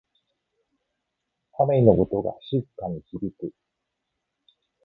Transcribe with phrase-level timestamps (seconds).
[1.59, 3.53] 雨の音が静かに響く。